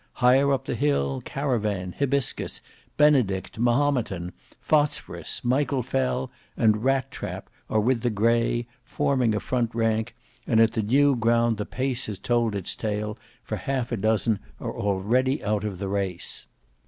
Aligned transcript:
Higher 0.13 0.51
up 0.51 0.65
the 0.65 0.73
hill, 0.73 1.21
Caravan, 1.23 1.93
Hybiscus, 1.99 2.59
Benedict, 2.97 3.59
Mahometan, 3.59 4.33
Phosphorus, 4.59 5.45
Michel 5.45 5.83
Fell, 5.83 6.31
and 6.57 6.83
Rat 6.83 7.11
trap 7.11 7.51
are 7.69 7.79
with 7.79 8.01
the 8.01 8.09
grey, 8.09 8.65
forming 8.83 9.35
a 9.35 9.39
front 9.39 9.75
rank, 9.75 10.15
and 10.47 10.59
at 10.59 10.71
the 10.71 10.81
new 10.81 11.15
ground 11.15 11.57
the 11.57 11.67
pace 11.67 12.07
has 12.07 12.17
told 12.17 12.55
its 12.55 12.75
tale, 12.75 13.15
for 13.43 13.57
half 13.57 13.91
a 13.91 13.97
dozen 13.97 14.39
are 14.59 14.73
already 14.73 15.43
out 15.43 15.63
of 15.63 15.77
the 15.77 15.87
race. 15.87 16.47